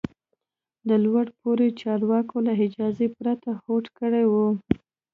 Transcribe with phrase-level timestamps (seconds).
[0.87, 4.33] د لوړ پوړو چارواکو له اجازې پرته هوډ کړی و.